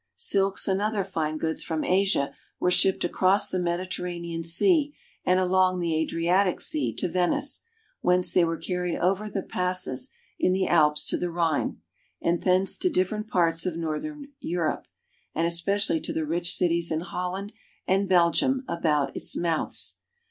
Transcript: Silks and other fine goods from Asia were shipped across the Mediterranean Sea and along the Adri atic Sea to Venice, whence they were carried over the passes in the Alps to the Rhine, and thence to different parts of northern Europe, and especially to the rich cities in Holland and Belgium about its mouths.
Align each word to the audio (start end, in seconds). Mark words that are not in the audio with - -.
Silks 0.15 0.67
and 0.67 0.81
other 0.81 1.03
fine 1.03 1.37
goods 1.37 1.61
from 1.61 1.83
Asia 1.83 2.33
were 2.59 2.71
shipped 2.71 3.03
across 3.03 3.47
the 3.47 3.59
Mediterranean 3.59 4.41
Sea 4.43 4.95
and 5.25 5.39
along 5.39 5.77
the 5.77 5.91
Adri 5.91 6.27
atic 6.27 6.59
Sea 6.59 6.91
to 6.95 7.07
Venice, 7.07 7.61
whence 7.99 8.33
they 8.33 8.43
were 8.43 8.57
carried 8.57 8.97
over 8.97 9.29
the 9.29 9.43
passes 9.43 10.09
in 10.39 10.53
the 10.53 10.65
Alps 10.67 11.05
to 11.05 11.17
the 11.19 11.29
Rhine, 11.29 11.83
and 12.19 12.41
thence 12.41 12.77
to 12.77 12.89
different 12.89 13.27
parts 13.27 13.67
of 13.67 13.77
northern 13.77 14.29
Europe, 14.39 14.87
and 15.35 15.45
especially 15.45 15.99
to 15.99 16.13
the 16.13 16.25
rich 16.25 16.51
cities 16.55 16.91
in 16.91 17.01
Holland 17.01 17.53
and 17.87 18.09
Belgium 18.09 18.63
about 18.67 19.15
its 19.15 19.37
mouths. 19.37 19.99